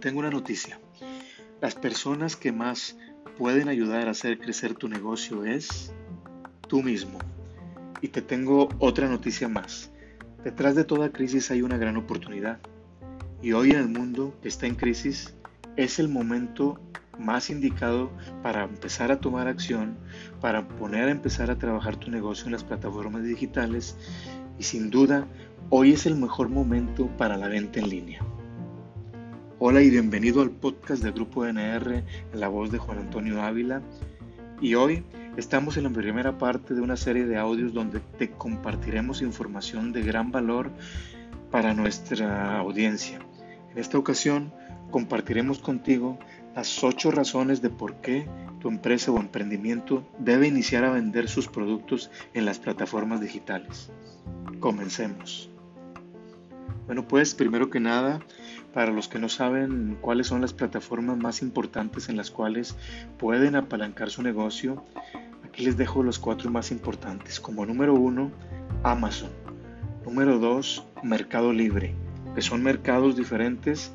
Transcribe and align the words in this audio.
tengo 0.00 0.18
una 0.18 0.30
noticia. 0.30 0.80
Las 1.60 1.74
personas 1.74 2.34
que 2.34 2.52
más 2.52 2.96
pueden 3.38 3.68
ayudar 3.68 4.08
a 4.08 4.12
hacer 4.12 4.38
crecer 4.38 4.74
tu 4.74 4.88
negocio 4.88 5.44
es 5.44 5.92
tú 6.66 6.82
mismo. 6.82 7.18
Y 8.00 8.08
te 8.08 8.22
tengo 8.22 8.68
otra 8.78 9.08
noticia 9.08 9.48
más. 9.48 9.90
Detrás 10.42 10.74
de 10.74 10.84
toda 10.84 11.12
crisis 11.12 11.50
hay 11.50 11.62
una 11.62 11.76
gran 11.76 11.96
oportunidad. 11.96 12.58
Y 13.42 13.52
hoy 13.52 13.70
en 13.70 13.78
el 13.78 13.88
mundo 13.88 14.34
que 14.42 14.48
está 14.48 14.66
en 14.66 14.74
crisis 14.74 15.34
es 15.76 15.98
el 15.98 16.08
momento 16.08 16.80
más 17.18 17.50
indicado 17.50 18.10
para 18.42 18.64
empezar 18.64 19.12
a 19.12 19.20
tomar 19.20 19.46
acción, 19.46 19.98
para 20.40 20.66
poner 20.66 21.08
a 21.08 21.10
empezar 21.10 21.50
a 21.50 21.58
trabajar 21.58 21.96
tu 21.96 22.10
negocio 22.10 22.46
en 22.46 22.52
las 22.52 22.64
plataformas 22.64 23.22
digitales 23.22 23.96
y 24.58 24.62
sin 24.62 24.90
duda 24.90 25.26
hoy 25.68 25.92
es 25.92 26.06
el 26.06 26.16
mejor 26.16 26.48
momento 26.48 27.06
para 27.18 27.36
la 27.36 27.48
venta 27.48 27.80
en 27.80 27.88
línea. 27.90 28.22
Hola 29.62 29.82
y 29.82 29.90
bienvenido 29.90 30.40
al 30.40 30.48
podcast 30.48 31.02
del 31.02 31.12
Grupo 31.12 31.44
NR 31.44 32.02
en 32.32 32.40
la 32.40 32.48
voz 32.48 32.72
de 32.72 32.78
Juan 32.78 32.96
Antonio 32.96 33.42
Ávila 33.42 33.82
y 34.58 34.74
hoy 34.74 35.04
estamos 35.36 35.76
en 35.76 35.84
la 35.84 35.90
primera 35.90 36.38
parte 36.38 36.72
de 36.72 36.80
una 36.80 36.96
serie 36.96 37.26
de 37.26 37.36
audios 37.36 37.74
donde 37.74 38.00
te 38.16 38.30
compartiremos 38.30 39.20
información 39.20 39.92
de 39.92 40.00
gran 40.00 40.32
valor 40.32 40.70
para 41.50 41.74
nuestra 41.74 42.58
audiencia. 42.58 43.18
En 43.72 43.76
esta 43.76 43.98
ocasión 43.98 44.50
compartiremos 44.90 45.58
contigo 45.58 46.18
las 46.56 46.82
ocho 46.82 47.10
razones 47.10 47.60
de 47.60 47.68
por 47.68 47.96
qué 47.96 48.26
tu 48.60 48.68
empresa 48.68 49.12
o 49.12 49.20
emprendimiento 49.20 50.08
debe 50.18 50.48
iniciar 50.48 50.84
a 50.84 50.90
vender 50.90 51.28
sus 51.28 51.48
productos 51.48 52.10
en 52.32 52.46
las 52.46 52.58
plataformas 52.58 53.20
digitales. 53.20 53.90
Comencemos. 54.58 55.50
Bueno, 56.86 57.06
pues 57.06 57.36
primero 57.36 57.70
que 57.70 57.78
nada, 57.78 58.20
para 58.72 58.92
los 58.92 59.08
que 59.08 59.18
no 59.18 59.28
saben 59.28 59.98
cuáles 60.00 60.28
son 60.28 60.40
las 60.40 60.52
plataformas 60.52 61.16
más 61.16 61.42
importantes 61.42 62.08
en 62.08 62.16
las 62.16 62.30
cuales 62.30 62.76
pueden 63.18 63.56
apalancar 63.56 64.10
su 64.10 64.22
negocio, 64.22 64.84
aquí 65.44 65.64
les 65.64 65.76
dejo 65.76 66.02
los 66.02 66.18
cuatro 66.18 66.50
más 66.50 66.70
importantes. 66.70 67.40
Como 67.40 67.66
número 67.66 67.94
uno, 67.94 68.30
Amazon. 68.82 69.30
Número 70.04 70.38
dos, 70.38 70.84
Mercado 71.02 71.52
Libre, 71.52 71.94
que 72.34 72.42
son 72.42 72.62
mercados 72.62 73.16
diferentes 73.16 73.92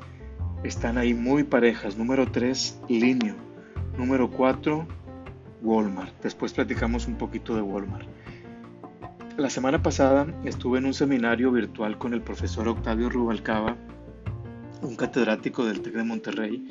están 0.64 0.98
ahí 0.98 1.14
muy 1.14 1.44
parejas. 1.44 1.96
Número 1.96 2.30
3, 2.30 2.80
Linio. 2.88 3.34
Número 3.96 4.30
4, 4.30 4.86
Walmart. 5.62 6.12
Después 6.22 6.52
platicamos 6.52 7.06
un 7.06 7.16
poquito 7.16 7.54
de 7.54 7.62
Walmart. 7.62 8.06
La 9.36 9.50
semana 9.50 9.82
pasada 9.82 10.26
estuve 10.44 10.78
en 10.78 10.86
un 10.86 10.94
seminario 10.94 11.52
virtual 11.52 11.98
con 11.98 12.14
el 12.14 12.22
profesor 12.22 12.68
Octavio 12.68 13.10
Rubalcaba, 13.10 13.76
un 14.82 14.96
catedrático 14.96 15.64
del 15.64 15.80
TEC 15.80 15.94
de 15.94 16.04
Monterrey. 16.04 16.64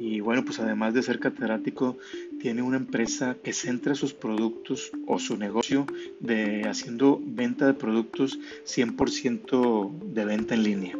Y 0.00 0.20
bueno, 0.20 0.44
pues 0.44 0.60
además 0.60 0.94
de 0.94 1.02
ser 1.02 1.18
catedrático, 1.18 1.98
tiene 2.40 2.62
una 2.62 2.76
empresa 2.76 3.36
que 3.42 3.52
centra 3.52 3.96
sus 3.96 4.14
productos 4.14 4.92
o 5.06 5.18
su 5.18 5.36
negocio 5.36 5.86
de 6.20 6.62
haciendo 6.68 7.20
venta 7.24 7.66
de 7.66 7.74
productos 7.74 8.38
100% 8.64 9.90
de 10.12 10.24
venta 10.24 10.54
en 10.54 10.62
línea. 10.62 10.96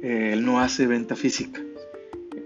Eh, 0.00 0.30
él 0.34 0.44
no 0.44 0.60
hace 0.60 0.86
venta 0.86 1.16
física. 1.16 1.60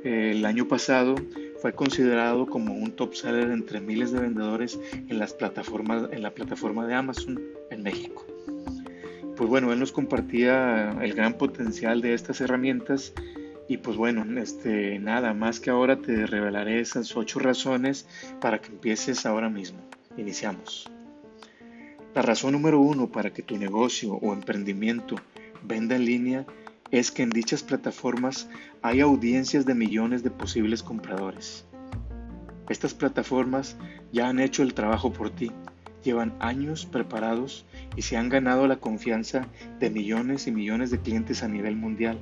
el 0.04 0.44
año 0.46 0.66
pasado 0.66 1.14
fue 1.60 1.74
considerado 1.74 2.46
como 2.46 2.74
un 2.74 2.90
top 2.90 3.14
seller 3.14 3.50
entre 3.50 3.80
miles 3.80 4.10
de 4.10 4.20
vendedores 4.20 4.80
en 5.08 5.18
las 5.18 5.32
plataformas 5.32 6.08
en 6.10 6.22
la 6.22 6.32
plataforma 6.32 6.86
de 6.86 6.94
Amazon 6.94 7.40
en 7.70 7.82
México. 7.82 8.26
Pues 9.36 9.48
bueno, 9.48 9.72
él 9.72 9.78
nos 9.78 9.92
compartía 9.92 10.90
el 11.02 11.14
gran 11.14 11.34
potencial 11.34 12.00
de 12.02 12.14
estas 12.14 12.40
herramientas 12.40 13.14
y 13.68 13.78
pues 13.78 13.96
bueno, 13.96 14.26
este 14.38 14.98
nada 14.98 15.32
más 15.32 15.58
que 15.58 15.70
ahora 15.70 15.96
te 15.96 16.26
revelaré 16.26 16.80
esas 16.80 17.16
ocho 17.16 17.38
razones 17.38 18.06
para 18.40 18.60
que 18.60 18.68
empieces 18.68 19.24
ahora 19.24 19.48
mismo. 19.48 19.78
Iniciamos. 20.16 20.90
La 22.14 22.20
razón 22.20 22.52
número 22.52 22.78
uno 22.78 23.10
para 23.10 23.32
que 23.32 23.42
tu 23.42 23.56
negocio 23.56 24.12
o 24.12 24.34
emprendimiento 24.34 25.16
venda 25.62 25.96
en 25.96 26.04
línea 26.04 26.46
es 26.90 27.10
que 27.10 27.22
en 27.22 27.30
dichas 27.30 27.62
plataformas 27.62 28.50
hay 28.82 29.00
audiencias 29.00 29.64
de 29.64 29.74
millones 29.74 30.22
de 30.22 30.30
posibles 30.30 30.82
compradores. 30.82 31.64
Estas 32.68 32.92
plataformas 32.92 33.78
ya 34.12 34.28
han 34.28 34.40
hecho 34.40 34.62
el 34.62 34.74
trabajo 34.74 35.10
por 35.10 35.30
ti, 35.30 35.50
llevan 36.02 36.34
años 36.40 36.86
preparados 36.86 37.64
y 37.96 38.02
se 38.02 38.16
han 38.16 38.28
ganado 38.28 38.66
la 38.66 38.76
confianza 38.76 39.46
de 39.80 39.90
millones 39.90 40.46
y 40.46 40.52
millones 40.52 40.90
de 40.90 41.00
clientes 41.00 41.42
a 41.42 41.48
nivel 41.48 41.76
mundial. 41.76 42.18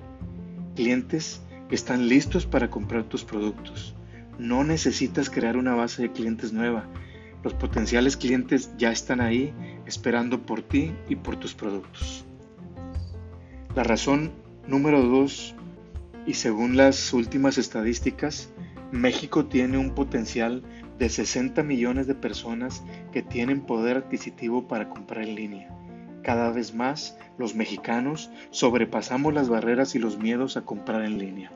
Clientes 0.77 1.43
que 1.69 1.75
están 1.75 2.09
listos 2.09 2.47
para 2.47 2.71
comprar 2.71 3.05
tus 3.05 3.25
productos. 3.25 3.95
No 4.39 4.65
necesitas 4.65 5.31
crear 5.31 5.57
una 5.57 5.75
base 5.75 6.03
de 6.03 6.13
clientes 6.13 6.53
nueva. 6.53 6.87
Los 7.43 7.55
potenciales 7.55 8.17
clientes 8.17 8.73
ya 8.77 8.91
están 8.91 9.21
ahí 9.21 9.53
esperando 9.87 10.43
por 10.43 10.63
ti 10.63 10.93
y 11.09 11.17
por 11.17 11.37
tus 11.37 11.55
productos. 11.55 12.25
La 13.75 13.83
razón 13.83 14.33
Número 14.71 15.03
2. 15.03 15.57
Y 16.27 16.35
según 16.35 16.77
las 16.77 17.13
últimas 17.13 17.59
estadísticas, 17.59 18.51
México 18.93 19.47
tiene 19.47 19.79
un 19.79 19.97
potencial 19.97 20.63
de 21.01 21.09
60 21.09 21.63
millones 21.63 22.07
de 22.07 22.15
personas 22.15 22.85
que 23.11 23.23
tienen 23.23 23.63
poder 23.63 23.97
adquisitivo 23.97 24.69
para 24.69 24.91
comprar 24.91 25.25
en 25.25 25.35
línea. 25.35 25.71
Cada 26.23 26.51
vez 26.51 26.75
más 26.75 27.17
los 27.39 27.55
mexicanos 27.55 28.31
sobrepasamos 28.51 29.33
las 29.33 29.49
barreras 29.49 29.95
y 29.95 29.99
los 29.99 30.19
miedos 30.19 30.59
a 30.59 30.61
comprar 30.61 31.03
en 31.03 31.17
línea. 31.17 31.53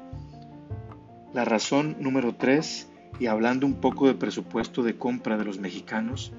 La 1.34 1.44
razón 1.44 1.94
número 2.00 2.34
3, 2.34 2.88
y 3.20 3.26
hablando 3.26 3.66
un 3.66 3.74
poco 3.74 4.06
de 4.06 4.14
presupuesto 4.14 4.82
de 4.82 4.96
compra 4.96 5.36
de 5.36 5.44
los 5.44 5.58
mexicanos, 5.60 6.32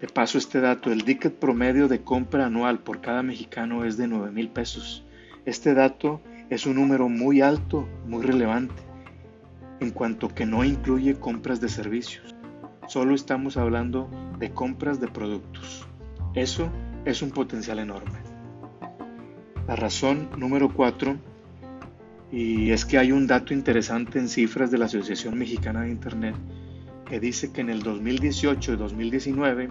de 0.00 0.08
paso 0.08 0.38
este 0.38 0.60
dato, 0.60 0.90
el 0.90 1.04
ticket 1.04 1.38
promedio 1.38 1.86
de 1.86 2.02
compra 2.02 2.46
anual 2.46 2.80
por 2.80 3.00
cada 3.00 3.22
mexicano 3.22 3.84
es 3.84 3.96
de 3.96 4.08
9 4.08 4.32
mil 4.32 4.48
pesos. 4.48 5.04
Este 5.44 5.72
dato 5.72 6.20
es 6.50 6.66
un 6.66 6.74
número 6.74 7.08
muy 7.08 7.42
alto, 7.42 7.88
muy 8.06 8.24
relevante, 8.24 8.85
en 9.80 9.90
cuanto 9.90 10.28
que 10.28 10.46
no 10.46 10.64
incluye 10.64 11.18
compras 11.18 11.60
de 11.60 11.68
servicios. 11.68 12.34
Solo 12.88 13.14
estamos 13.14 13.56
hablando 13.56 14.08
de 14.38 14.50
compras 14.52 15.00
de 15.00 15.08
productos. 15.08 15.86
Eso 16.34 16.70
es 17.04 17.22
un 17.22 17.30
potencial 17.30 17.78
enorme. 17.78 18.18
La 19.66 19.76
razón 19.76 20.28
número 20.36 20.72
cuatro, 20.72 21.16
y 22.30 22.70
es 22.70 22.84
que 22.84 22.98
hay 22.98 23.12
un 23.12 23.26
dato 23.26 23.52
interesante 23.54 24.18
en 24.18 24.28
cifras 24.28 24.70
de 24.70 24.78
la 24.78 24.84
Asociación 24.84 25.38
Mexicana 25.38 25.82
de 25.82 25.90
Internet, 25.90 26.36
que 27.04 27.20
dice 27.20 27.52
que 27.52 27.60
en 27.60 27.70
el 27.70 27.82
2018 27.82 28.72
y 28.72 28.76
2019 28.76 29.68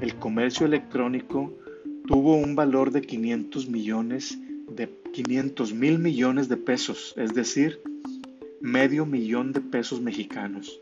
el 0.00 0.14
comercio 0.16 0.66
electrónico 0.66 1.52
tuvo 2.06 2.36
un 2.36 2.54
valor 2.54 2.90
de 2.90 3.02
500 3.02 3.68
millones 3.68 4.38
de 4.70 4.88
500 5.12 5.74
mil 5.74 5.98
millones 5.98 6.48
de 6.48 6.56
pesos, 6.56 7.14
es 7.16 7.34
decir, 7.34 7.80
medio 8.60 9.06
millón 9.06 9.52
de 9.52 9.60
pesos 9.60 10.00
mexicanos. 10.00 10.80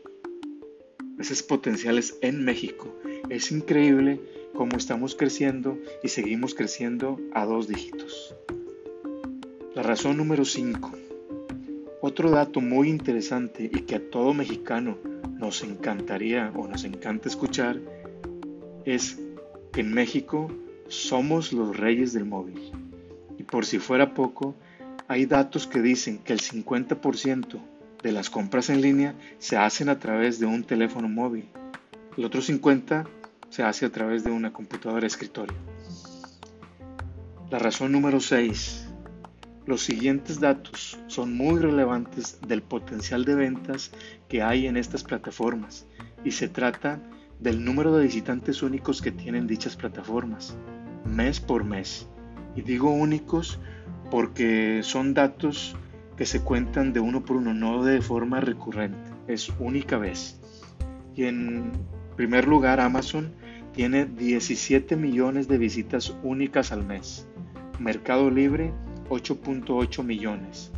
Esos 1.17 1.43
potenciales 1.43 2.17
en 2.21 2.43
México. 2.43 2.93
Es 3.29 3.51
increíble 3.51 4.21
cómo 4.53 4.77
estamos 4.77 5.15
creciendo 5.15 5.77
y 6.03 6.09
seguimos 6.09 6.55
creciendo 6.55 7.19
a 7.33 7.45
dos 7.45 7.67
dígitos. 7.67 8.35
La 9.75 9.83
razón 9.83 10.17
número 10.17 10.45
5. 10.45 10.91
Otro 12.01 12.31
dato 12.31 12.61
muy 12.61 12.89
interesante 12.89 13.69
y 13.71 13.81
que 13.81 13.95
a 13.95 14.09
todo 14.09 14.33
mexicano 14.33 14.97
nos 15.37 15.63
encantaría 15.63 16.51
o 16.55 16.67
nos 16.67 16.83
encanta 16.83 17.27
escuchar 17.27 17.79
es 18.85 19.19
que 19.71 19.81
en 19.81 19.93
México 19.93 20.51
somos 20.87 21.53
los 21.53 21.75
reyes 21.77 22.13
del 22.13 22.25
móvil 22.25 22.71
por 23.49 23.65
si 23.65 23.79
fuera 23.79 24.13
poco, 24.13 24.55
hay 25.07 25.25
datos 25.25 25.67
que 25.67 25.81
dicen 25.81 26.19
que 26.19 26.33
el 26.33 26.39
50% 26.39 27.59
de 28.03 28.11
las 28.11 28.29
compras 28.29 28.69
en 28.69 28.81
línea 28.81 29.15
se 29.39 29.57
hacen 29.57 29.89
a 29.89 29.99
través 29.99 30.39
de 30.39 30.45
un 30.45 30.63
teléfono 30.63 31.09
móvil. 31.09 31.49
El 32.17 32.25
otro 32.25 32.41
50% 32.41 33.07
se 33.49 33.63
hace 33.63 33.85
a 33.85 33.91
través 33.91 34.23
de 34.23 34.31
una 34.31 34.53
computadora 34.53 35.07
escritorio. 35.07 35.57
La 37.49 37.57
razón 37.57 37.91
número 37.91 38.19
6. 38.19 38.85
Los 39.65 39.81
siguientes 39.81 40.39
datos 40.39 40.99
son 41.07 41.35
muy 41.35 41.59
relevantes 41.59 42.39
del 42.47 42.61
potencial 42.61 43.25
de 43.25 43.35
ventas 43.35 43.91
que 44.27 44.41
hay 44.41 44.67
en 44.67 44.77
estas 44.77 45.03
plataformas 45.03 45.87
y 46.23 46.31
se 46.31 46.47
trata 46.47 47.01
del 47.39 47.63
número 47.63 47.95
de 47.95 48.03
visitantes 48.03 48.61
únicos 48.61 49.01
que 49.01 49.11
tienen 49.11 49.47
dichas 49.47 49.75
plataformas, 49.75 50.55
mes 51.05 51.39
por 51.39 51.63
mes. 51.63 52.07
Y 52.55 52.61
digo 52.61 52.91
únicos 52.91 53.59
porque 54.11 54.81
son 54.83 55.13
datos 55.13 55.75
que 56.19 56.25
se 56.25 56.41
cuentan 56.41 56.91
de 56.91 56.99
uno 56.99 57.23
por 57.23 57.37
uno, 57.37 57.53
no 57.53 57.81
de 57.81 58.01
forma 58.01 58.41
recurrente, 58.41 59.09
es 59.27 59.49
única 59.57 59.97
vez. 59.97 60.37
Y 61.15 61.23
en 61.23 61.71
primer 62.17 62.45
lugar, 62.45 62.81
Amazon 62.81 63.31
tiene 63.71 64.03
17 64.03 64.97
millones 64.97 65.47
de 65.47 65.57
visitas 65.57 66.13
únicas 66.21 66.73
al 66.73 66.85
mes. 66.85 67.25
Mercado 67.79 68.29
Libre, 68.29 68.73
8.8 69.07 70.03
millones. 70.03 70.73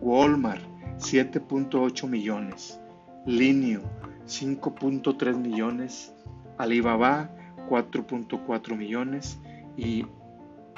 Walmart 0.00 0.62
7.8 0.98 2.08
millones, 2.08 2.80
Linio 3.26 3.82
5.3 4.26 5.36
millones, 5.36 6.14
Alibaba 6.56 7.30
4.4 7.68 8.74
millones 8.74 9.38
y 9.76 10.06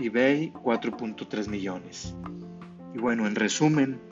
eBay 0.01 0.51
4.3 0.55 1.49
millones. 1.49 2.17
Y 2.97 2.99
bueno, 2.99 3.29
en 3.29 3.37
resumen, 3.37 4.08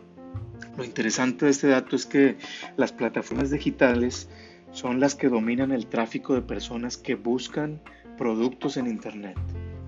lo 0.76 0.84
interesante 0.84 1.46
de 1.46 1.50
este 1.50 1.68
dato 1.68 1.96
es 1.96 2.06
que 2.06 2.36
las 2.76 2.92
plataformas 2.92 3.50
digitales 3.50 4.28
son 4.72 5.00
las 5.00 5.14
que 5.14 5.28
dominan 5.28 5.72
el 5.72 5.86
tráfico 5.86 6.34
de 6.34 6.42
personas 6.42 6.96
que 6.96 7.14
buscan 7.14 7.80
productos 8.18 8.76
en 8.76 8.86
Internet. 8.86 9.38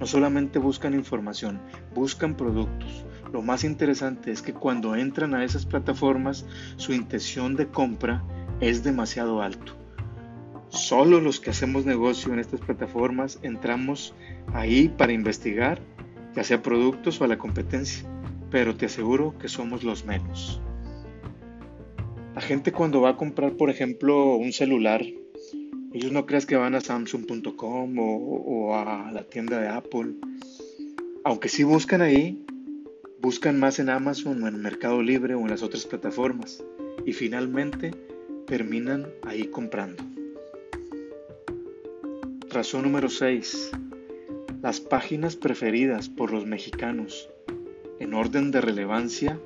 No 0.01 0.07
solamente 0.07 0.59
buscan 0.59 0.95
información, 0.95 1.61
buscan 1.95 2.37
productos. 2.37 3.05
Lo 3.33 3.43
más 3.43 3.65
interesante 3.65 4.31
es 4.31 4.41
que 4.41 4.55
cuando 4.55 4.95
entran 4.97 5.35
a 5.35 5.45
esas 5.45 5.67
plataformas, 5.67 6.47
su 6.77 6.93
intención 6.93 7.57
de 7.57 7.67
compra 7.67 8.23
es 8.61 8.83
demasiado 8.83 9.43
alto. 9.43 9.77
Solo 10.69 11.21
los 11.21 11.41
que 11.41 11.51
hacemos 11.51 11.85
negocio 11.85 12.33
en 12.33 12.39
estas 12.39 12.61
plataformas 12.61 13.39
entramos 13.43 14.15
ahí 14.53 14.89
para 14.89 15.13
investigar, 15.13 15.81
ya 16.35 16.45
sea 16.45 16.63
productos 16.63 17.21
o 17.21 17.25
a 17.25 17.29
la 17.29 17.39
competencia, 17.39 18.09
pero 18.51 18.77
te 18.77 18.87
aseguro 18.87 19.37
que 19.39 19.49
somos 19.49 19.83
los 19.83 20.05
menos. 20.05 20.63
La 22.39 22.43
gente 22.43 22.71
cuando 22.71 23.01
va 23.01 23.11
a 23.11 23.17
comprar, 23.17 23.55
por 23.55 23.69
ejemplo, 23.69 24.37
un 24.37 24.53
celular, 24.53 25.05
ellos 25.93 26.13
no 26.13 26.25
crees 26.25 26.47
que 26.47 26.55
van 26.55 26.77
a 26.77 26.81
samsung.com 26.81 27.99
o, 27.99 28.05
o, 28.05 28.77
a 28.77 29.11
la 29.11 29.25
tienda 29.25 29.59
de 29.59 29.67
Apple. 29.67 30.15
Aunque 31.25 31.49
sí 31.49 31.65
buscan 31.65 32.01
ahí, 32.01 32.41
buscan 33.21 33.59
más 33.59 33.81
en 33.81 33.91
Amazon 33.91 34.41
o 34.41 34.47
en 34.47 34.63
Mercado 34.63 35.03
Libre 35.03 35.35
o 35.35 35.41
en 35.41 35.51
las 35.51 35.65
otras 35.65 35.85
plataformas. 35.85 36.63
Y 37.05 37.13
finalmente 37.13 37.91
terminan 38.47 39.09
ahí 39.25 39.49
comprando. 39.49 40.05
Razón 42.51 42.85
número 42.85 43.09
6. 43.09 43.73
Las 44.63 44.79
páginas 44.79 45.35
preferidas 45.35 46.09
por 46.09 46.31
los 46.31 46.47
mexicanos 46.47 47.29
en 47.99 48.15
orden 48.15 48.53
de 48.53 48.61
relevancia 48.61 49.41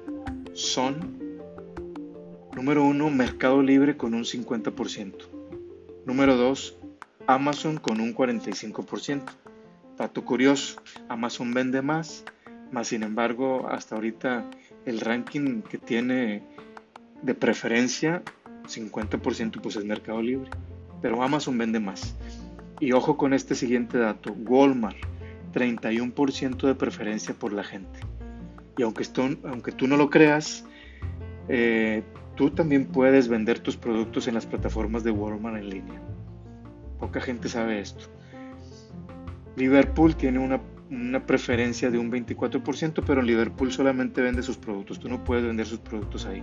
son 0.53 1.32
Número 2.55 2.85
1, 2.85 3.09
Mercado 3.11 3.63
Libre 3.63 3.97
con 3.97 4.13
un 4.13 4.25
50%. 4.25 5.15
Número 6.05 6.37
2, 6.37 6.79
Amazon 7.27 7.79
con 7.79 7.99
un 7.99 8.15
45%. 8.15 9.23
Dato 9.97 10.25
curioso, 10.25 10.83
Amazon 11.09 11.55
vende 11.55 11.81
más, 11.81 12.25
más 12.71 12.89
sin 12.89 13.05
embargo 13.05 13.69
hasta 13.69 13.95
ahorita 13.95 14.51
el 14.85 15.01
ranking 15.01 15.63
que 15.63 15.79
tiene 15.79 16.43
de 17.23 17.35
preferencia 17.35 18.23
50% 18.65 19.61
pues 19.63 19.77
es 19.77 19.85
Mercado 19.85 20.21
Libre, 20.21 20.51
pero 21.01 21.23
Amazon 21.23 21.57
vende 21.57 21.81
más. 21.81 22.15
Y 22.81 22.93
ojo 22.93 23.17
con 23.17 23.33
este 23.33 23.55
siguiente 23.55 23.97
dato, 23.97 24.33
Walmart, 24.33 24.97
31% 25.55 26.67
de 26.67 26.75
preferencia 26.75 27.35
por 27.35 27.53
la 27.55 27.65
gente. 27.65 28.01
Y 28.77 28.83
aunque, 28.83 29.03
esto, 29.03 29.29
aunque 29.45 29.73
tú 29.73 29.87
no 29.87 29.97
lo 29.97 30.11
creas, 30.11 30.65
eh, 31.49 32.03
tú 32.43 32.51
también 32.51 32.87
puedes 32.87 33.29
vender 33.29 33.61
tus 33.61 33.77
productos 33.77 34.27
en 34.27 34.35
las 34.35 34.47
plataformas 34.47 35.05
de 35.05 35.13
Walmart 35.13 35.59
en 35.59 35.71
línea. 35.71 36.03
Poca 36.99 37.21
gente 37.21 37.49
sabe 37.49 37.79
esto. 37.79 38.07
Liverpool 39.55 40.17
tiene 40.17 40.41
una, 40.41 40.61
una 40.91 41.25
preferencia 41.25 41.89
de 41.89 41.99
un 41.99 42.11
24%, 42.11 43.05
pero 43.07 43.23
Liverpool 43.23 43.71
solamente 43.71 44.23
vende 44.23 44.43
sus 44.43 44.57
productos. 44.57 44.99
Tú 44.99 45.09
no 45.09 45.23
puedes 45.23 45.45
vender 45.45 45.67
sus 45.67 45.79
productos 45.79 46.27
ahí. 46.27 46.43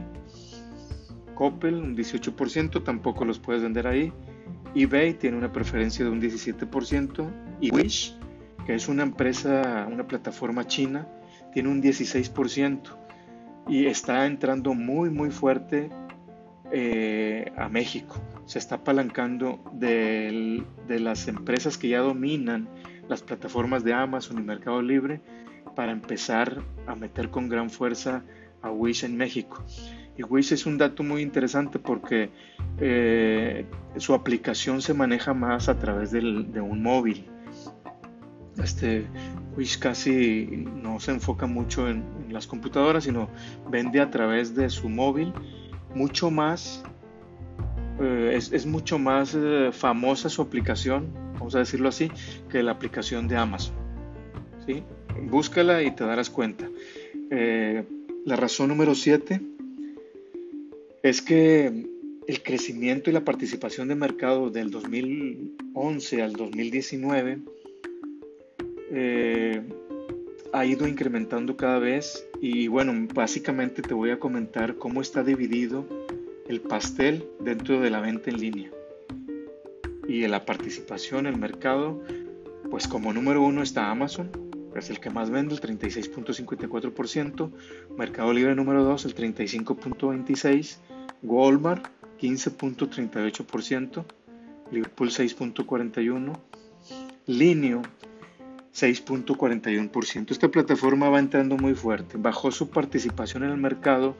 Coppel, 1.35 1.75
un 1.75 1.97
18%, 1.97 2.81
tampoco 2.81 3.25
los 3.25 3.37
puedes 3.37 3.61
vender 3.61 3.85
ahí 3.85 4.13
eBay 4.73 5.15
tiene 5.15 5.35
una 5.35 5.51
preferencia 5.51 6.05
de 6.05 6.11
un 6.11 6.21
17% 6.21 7.29
y 7.59 7.71
Wish, 7.71 8.15
que 8.65 8.75
es 8.75 8.87
una 8.87 9.03
empresa, 9.03 9.85
una 9.91 10.07
plataforma 10.07 10.65
china, 10.65 11.09
tiene 11.51 11.67
un 11.67 11.83
16% 11.83 13.08
y 13.69 13.85
está 13.85 14.25
entrando 14.25 14.73
muy 14.73 15.09
muy 15.09 15.29
fuerte 15.29 15.89
eh, 16.71 17.51
a 17.55 17.69
México. 17.69 18.21
Se 18.45 18.59
está 18.59 18.75
apalancando 18.75 19.59
de, 19.73 20.63
las 20.87 21.27
empresas 21.27 21.77
que 21.77 21.89
ya 21.89 21.99
dominan 21.99 22.67
las 23.07 23.21
plataformas 23.21 23.83
de 23.83 23.93
Amazon 23.93 24.39
y 24.39 24.41
Mercado 24.41 24.81
Libre 24.81 25.21
para 25.75 25.91
empezar 25.91 26.61
a 26.85 26.95
meter 26.95 27.29
con 27.29 27.47
gran 27.47 27.69
fuerza 27.69 28.23
a 28.61 28.71
Wish 28.71 29.03
en 29.03 29.17
México. 29.17 29.63
Y 30.17 30.23
Wish 30.23 30.51
es 30.51 30.65
un 30.65 30.77
dato 30.77 31.01
muy 31.01 31.21
interesante 31.21 31.79
porque 31.79 32.29
eh, 32.79 33.65
su 33.97 34.13
aplicación 34.13 34.81
se 34.81 34.93
maneja 34.93 35.33
más 35.33 35.69
a 35.69 35.79
través 35.79 36.11
de 36.11 36.19
un 36.61 36.83
móvil. 36.83 37.25
Este 38.61 39.07
Wish 39.59 39.77
casi 39.77 40.47
no 40.81 41.01
se 41.01 41.11
enfoca 41.11 41.45
mucho 41.45 41.89
en, 41.89 42.05
las 42.31 42.47
computadoras, 42.47 43.03
sino 43.03 43.29
vende 43.69 43.99
a 43.99 44.09
través 44.09 44.55
de 44.55 44.69
su 44.69 44.87
móvil 44.87 45.33
mucho 45.93 46.31
más. 46.31 46.81
Eh, 47.99 48.31
es, 48.37 48.65
mucho 48.65 48.97
más 48.97 49.35
eh, 49.35 49.71
famosa 49.73 50.29
su 50.29 50.41
aplicación, 50.41 51.09
vamos 51.33 51.55
a 51.55 51.59
decirlo 51.59 51.89
así, 51.89 52.09
que 52.49 52.63
la 52.63 52.71
aplicación 52.71 53.27
de 53.27 53.35
Amazon. 53.35 53.75
¿sí? 54.65 54.81
Búscala 55.23 55.83
y 55.83 55.91
te 55.91 56.05
darás 56.05 56.29
cuenta. 56.29 56.69
la 57.29 58.35
razón 58.37 58.69
número 58.69 58.95
7 58.95 59.41
es 61.03 61.21
que 61.21 61.85
el 62.27 62.43
crecimiento 62.43 63.09
y 63.09 63.13
la 63.13 63.25
participación 63.25 63.89
de 63.89 63.95
mercado 63.95 64.51
del 64.51 64.71
2011 64.71 66.21
al 66.21 66.31
2019 66.31 67.39
eh, 68.91 69.61
ha 70.53 70.65
ido 70.65 70.87
incrementando 70.87 71.55
cada 71.55 71.79
vez 71.79 72.27
y 72.41 72.67
bueno, 72.67 73.07
básicamente 73.13 73.81
te 73.81 73.93
voy 73.93 74.11
a 74.11 74.19
comentar 74.19 74.75
cómo 74.75 75.01
está 75.01 75.23
dividido 75.23 75.85
el 76.47 76.61
pastel 76.61 77.27
dentro 77.39 77.79
de 77.79 77.89
la 77.89 78.01
venta 78.01 78.29
en 78.29 78.39
línea. 78.39 78.71
Y 80.07 80.23
en 80.23 80.31
la 80.31 80.45
participación 80.45 81.27
en 81.27 81.35
el 81.35 81.39
mercado, 81.39 82.01
pues 82.71 82.87
como 82.87 83.13
número 83.13 83.43
uno 83.43 83.61
está 83.61 83.91
Amazon, 83.91 84.31
es 84.75 84.89
el 84.89 84.99
que 84.99 85.09
más 85.09 85.29
vende, 85.29 85.55
el 85.55 85.61
36.54%, 85.61 87.51
Mercado 87.95 88.33
Libre 88.33 88.55
número 88.55 88.83
2, 88.83 89.05
el 89.05 89.15
35.26%, 89.15 90.77
Walmart 91.21 91.85
15.38%, 92.19 94.05
Liverpool 94.71 95.09
6.41%, 95.09 96.39
Linio 97.27 97.81
6.41%. 98.73 100.31
Esta 100.31 100.49
plataforma 100.49 101.09
va 101.09 101.19
entrando 101.19 101.57
muy 101.57 101.73
fuerte. 101.75 102.17
Bajó 102.17 102.51
su 102.51 102.69
participación 102.69 103.43
en 103.43 103.51
el 103.51 103.57
mercado 103.57 104.15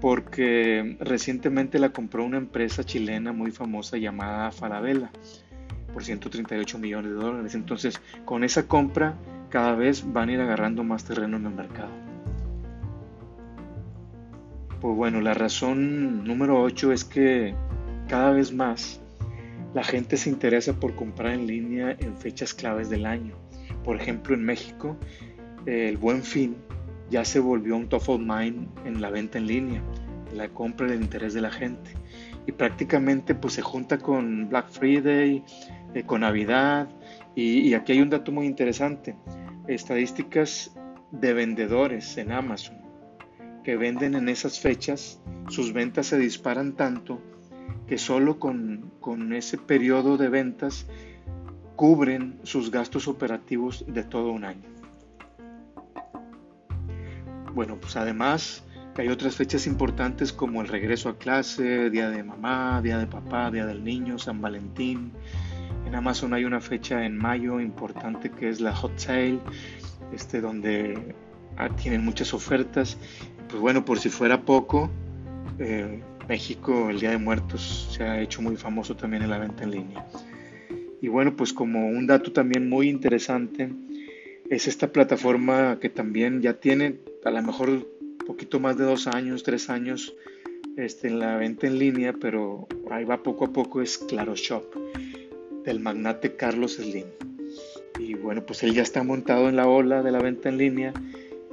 porque 0.00 0.96
recientemente 1.00 1.78
la 1.78 1.90
compró 1.90 2.24
una 2.24 2.38
empresa 2.38 2.84
chilena 2.84 3.32
muy 3.32 3.50
famosa 3.50 3.98
llamada 3.98 4.50
Falabella 4.50 5.10
por 5.92 6.04
138 6.04 6.78
millones 6.78 7.12
de 7.12 7.16
dólares. 7.16 7.54
Entonces, 7.54 8.00
con 8.24 8.44
esa 8.44 8.66
compra 8.66 9.16
cada 9.50 9.74
vez 9.74 10.04
van 10.12 10.28
a 10.28 10.32
ir 10.32 10.40
agarrando 10.40 10.84
más 10.84 11.04
terreno 11.04 11.36
en 11.36 11.46
el 11.46 11.54
mercado. 11.54 11.90
Pues 14.80 14.96
bueno, 14.96 15.20
la 15.20 15.34
razón 15.34 16.24
número 16.24 16.62
8 16.62 16.92
es 16.92 17.04
que 17.04 17.54
cada 18.08 18.30
vez 18.30 18.52
más 18.52 19.00
la 19.74 19.84
gente 19.84 20.16
se 20.16 20.30
interesa 20.30 20.80
por 20.80 20.94
comprar 20.94 21.34
en 21.34 21.46
línea 21.46 21.94
en 21.98 22.16
fechas 22.16 22.54
claves 22.54 22.88
del 22.88 23.04
año. 23.04 23.34
Por 23.84 23.96
ejemplo, 23.96 24.34
en 24.34 24.44
México, 24.44 24.96
el 25.66 25.96
buen 25.96 26.22
fin 26.22 26.56
ya 27.10 27.24
se 27.24 27.40
volvió 27.40 27.76
un 27.76 27.88
top 27.88 28.08
of 28.08 28.20
mind 28.20 28.68
en 28.84 29.00
la 29.00 29.10
venta 29.10 29.38
en 29.38 29.46
línea, 29.46 29.82
la 30.34 30.48
compra 30.48 30.88
y 30.88 30.92
el 30.92 31.02
interés 31.02 31.34
de 31.34 31.40
la 31.40 31.50
gente. 31.50 31.90
Y 32.46 32.52
prácticamente 32.52 33.34
pues 33.34 33.54
se 33.54 33.62
junta 33.62 33.98
con 33.98 34.48
Black 34.48 34.68
Friday, 34.70 35.44
eh, 35.94 36.02
con 36.04 36.22
Navidad. 36.22 36.88
y 37.34 37.72
aquí 37.74 37.92
hay 37.92 38.00
un 38.00 38.10
dato 38.10 38.32
muy 38.32 38.46
interesante 38.46 39.16
estadísticas 39.66 40.74
de 41.10 41.32
vendedores 41.32 42.18
en 42.18 42.32
Amazon 42.32 42.80
que 43.62 43.76
venden 43.76 44.14
en 44.14 44.28
esas 44.28 44.58
fechas, 44.60 45.20
sus 45.48 45.72
ventas 45.72 46.06
se 46.06 46.18
disparan 46.18 46.74
tanto 46.74 47.20
que 47.86 47.98
solo 47.98 48.38
con, 48.38 48.90
ese 49.32 49.58
periodo 49.58 50.16
de 50.16 50.28
ventas 50.28 50.86
cubren 51.80 52.38
sus 52.42 52.70
gastos 52.70 53.08
operativos 53.08 53.86
de 53.88 54.04
todo 54.04 54.32
un 54.32 54.44
año. 54.44 54.68
Bueno, 57.54 57.78
pues 57.80 57.96
además 57.96 58.62
hay 58.98 59.08
otras 59.08 59.36
fechas 59.36 59.66
importantes 59.66 60.30
como 60.30 60.60
el 60.60 60.68
regreso 60.68 61.08
a 61.08 61.16
clase, 61.16 61.88
día 61.88 62.10
de 62.10 62.22
mamá, 62.22 62.82
día 62.82 62.98
de 62.98 63.06
papá, 63.06 63.50
día 63.50 63.64
del 63.64 63.82
niño, 63.82 64.18
San 64.18 64.42
Valentín, 64.42 65.12
en 65.86 65.94
Amazon 65.94 66.34
hay 66.34 66.44
una 66.44 66.60
fecha 66.60 67.06
en 67.06 67.16
mayo 67.16 67.60
importante 67.60 68.30
que 68.30 68.50
es 68.50 68.60
la 68.60 68.76
Hot 68.76 68.98
Sale, 68.98 69.38
este, 70.12 70.42
donde 70.42 71.14
ah, 71.56 71.70
tienen 71.70 72.04
muchas 72.04 72.34
ofertas. 72.34 72.98
pues 73.48 73.58
bueno, 73.58 73.86
por 73.86 73.98
si 73.98 74.10
fuera 74.10 74.42
poco, 74.42 74.90
eh, 75.58 76.02
México, 76.28 76.90
el 76.90 77.00
Día 77.00 77.12
de 77.12 77.18
Muertos, 77.18 77.88
se 77.90 78.04
ha 78.04 78.20
hecho 78.20 78.42
muy 78.42 78.58
famoso 78.58 78.94
también 78.94 79.22
en 79.22 79.30
la 79.30 79.38
venta 79.38 79.64
en 79.64 79.70
línea. 79.70 80.06
Y 81.02 81.08
bueno, 81.08 81.36
pues 81.36 81.52
como 81.52 81.88
un 81.88 82.06
dato 82.06 82.32
también 82.32 82.68
muy 82.68 82.88
interesante, 82.88 83.70
es 84.50 84.68
esta 84.68 84.92
plataforma 84.92 85.78
que 85.80 85.88
también 85.88 86.42
ya 86.42 86.54
tiene 86.54 86.98
a 87.24 87.30
lo 87.30 87.42
mejor 87.42 87.68
un 87.68 87.86
poquito 88.26 88.60
más 88.60 88.76
de 88.76 88.84
dos 88.84 89.06
años, 89.06 89.42
tres 89.42 89.70
años 89.70 90.14
este, 90.76 91.08
en 91.08 91.18
la 91.18 91.36
venta 91.36 91.66
en 91.66 91.78
línea, 91.78 92.12
pero 92.12 92.68
ahí 92.90 93.04
va 93.04 93.22
poco 93.22 93.44
a 93.44 93.52
poco, 93.52 93.80
es 93.80 93.98
Claro 93.98 94.34
Shop, 94.34 94.64
del 95.64 95.80
magnate 95.80 96.36
Carlos 96.36 96.74
Slim. 96.74 97.06
Y 97.98 98.14
bueno, 98.14 98.44
pues 98.44 98.62
él 98.62 98.74
ya 98.74 98.82
está 98.82 99.02
montado 99.02 99.48
en 99.48 99.56
la 99.56 99.68
ola 99.68 100.02
de 100.02 100.10
la 100.10 100.20
venta 100.20 100.48
en 100.48 100.58
línea 100.58 100.92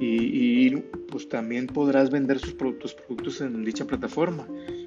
y, 0.00 0.70
pues 1.10 1.28
también 1.28 1.66
podrás 1.66 2.10
vender 2.10 2.38
sus 2.38 2.54
productos, 2.54 2.94
productos 2.94 3.40
en 3.40 3.64
dicha 3.64 3.86
plataforma. 3.86 4.46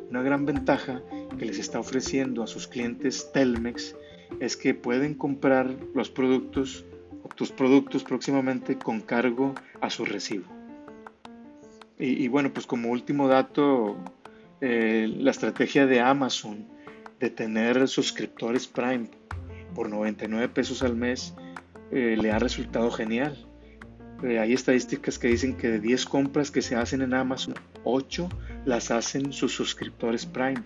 Una 0.10 0.22
gran 0.22 0.46
ventaja 0.46 1.02
que 1.38 1.46
les 1.46 1.60
está 1.60 1.80
ofreciendo 1.80 2.44
a 2.44 2.48
sus 2.48 2.68
clientes 2.68 3.32
Telmex 3.32 3.96
es 4.40 4.58
que 4.58 4.74
pueden 4.74 5.14
comprar 5.14 5.76
los 5.94 6.10
productos 6.10 6.86
o 7.24 7.28
tus 7.30 7.52
productos 7.52 8.04
próximamente 8.04 8.78
con 8.78 9.02
cargo 9.02 9.56
a 9.82 9.90
su 9.90 10.06
recibo. 10.06 10.46
Y, 12.04 12.28
bueno, 12.30 12.52
pues 12.52 12.66
como 12.66 12.90
último 12.90 13.28
dato, 13.28 13.96
eh, 14.60 15.08
la 15.20 15.30
estrategia 15.30 15.86
de 15.86 16.00
Amazon 16.00 16.66
de 17.20 17.30
tener 17.30 17.88
suscriptores 17.88 18.68
Prime 18.68 19.08
por 19.76 19.88
99 19.88 20.50
pesos 20.50 20.82
al 20.82 20.96
mes 20.96 21.36
eh, 21.92 22.18
le 22.20 22.32
ha 22.32 22.40
resultado 22.40 22.90
genial. 22.90 23.38
Eh, 24.24 24.40
hay 24.40 24.54
estadísticas 24.54 25.20
que 25.20 25.28
dicen 25.28 25.56
que 25.56 25.70
de 25.70 25.80
10 25.80 26.06
compras 26.06 26.50
que 26.50 26.64
se 26.64 26.76
hacen 26.76 27.04
en 27.04 27.14
Amazon, 27.14 27.54
8 27.84 28.30
las 28.66 28.90
hacen 28.90 29.32
sus 29.32 29.54
suscriptores 29.54 30.26
Prime. 30.26 30.64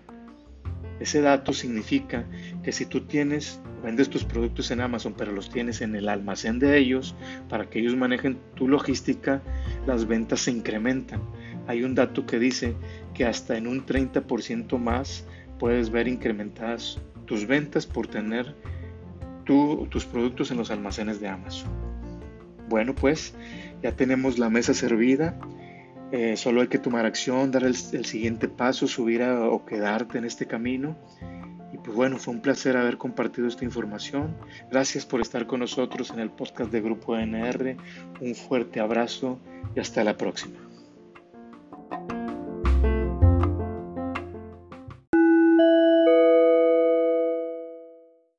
Ese 0.99 1.21
dato 1.21 1.51
significa 1.53 2.25
que 2.63 2.71
si 2.71 2.85
tú 2.85 3.01
tienes, 3.01 3.59
vendes 3.83 4.09
tus 4.09 4.23
productos 4.23 4.71
en 4.71 4.81
Amazon, 4.81 5.13
pero 5.17 5.31
los 5.31 5.49
tienes 5.49 5.81
en 5.81 5.95
el 5.95 6.07
almacén 6.07 6.59
de 6.59 6.77
ellos, 6.77 7.15
para 7.49 7.69
que 7.69 7.79
ellos 7.79 7.95
manejen 7.95 8.37
tu 8.55 8.67
logística, 8.67 9.41
las 9.85 10.07
ventas 10.07 10.41
se 10.41 10.51
incrementan. 10.51 11.21
Hay 11.67 11.83
un 11.83 11.95
dato 11.95 12.25
que 12.25 12.39
dice 12.39 12.75
que 13.13 13.25
hasta 13.25 13.57
en 13.57 13.67
un 13.67 13.85
30% 13.85 14.77
más 14.77 15.25
puedes 15.59 15.89
ver 15.89 16.07
incrementadas 16.07 16.99
tus 17.25 17.45
ventas 17.45 17.85
por 17.85 18.07
tener 18.07 18.55
tus 19.45 20.05
productos 20.05 20.51
en 20.51 20.57
los 20.57 20.71
almacenes 20.71 21.19
de 21.19 21.27
Amazon. 21.27 21.69
Bueno, 22.67 22.95
pues 22.95 23.35
ya 23.83 23.91
tenemos 23.91 24.39
la 24.39 24.49
mesa 24.49 24.73
servida. 24.73 25.37
Eh, 26.11 26.37
solo 26.37 26.61
hay 26.61 26.67
que 26.67 26.77
tomar 26.77 27.05
acción, 27.05 27.51
dar 27.51 27.63
el, 27.63 27.75
siguiente 27.75 28.47
paso, 28.47 28.87
subir 28.87 29.23
o 29.23 29.65
quedarte 29.65 30.17
en 30.17 30.25
este 30.25 30.45
camino. 30.45 30.95
Y 31.73 31.77
pues 31.77 31.95
bueno, 31.95 32.17
fue 32.17 32.33
un 32.33 32.41
placer 32.41 32.77
haber 32.77 32.97
compartido 32.97 33.47
esta 33.47 33.65
información. 33.65 34.35
Gracias 34.71 35.05
por 35.05 35.19
estar 35.19 35.45
con 35.45 35.59
nosotros 35.59 36.11
en 36.11 36.19
el 36.19 36.29
podcast 36.29 36.71
de 36.71 36.81
Grupo 36.81 37.17
NR. 37.17 37.77
Un 38.21 38.35
fuerte 38.35 38.79
abrazo 38.79 39.39
y 39.75 39.79
hasta 39.79 40.03
la 40.03 40.15
próxima. 40.15 40.64